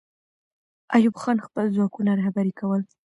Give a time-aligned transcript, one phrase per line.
[0.95, 2.85] ایوب خان خپل ځواکونه رهبري کوله.